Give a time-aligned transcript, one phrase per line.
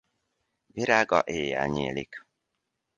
[0.65, 2.25] Virága éjjel nyílik.